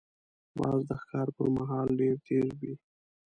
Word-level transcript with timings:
باز 0.57 0.79
د 0.89 0.91
ښکار 1.01 1.27
پر 1.35 1.47
مهال 1.57 1.87
ډېر 1.99 2.15
تیز 2.25 2.49
وي 2.59 2.73